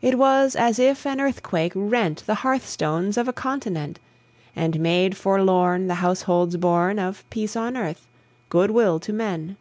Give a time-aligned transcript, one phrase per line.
[0.00, 3.98] It was as if an earthquake rent The hearth stones of a continent,
[4.56, 8.06] And made forlorn The households born Of peace on earth,
[8.48, 9.58] good will to men!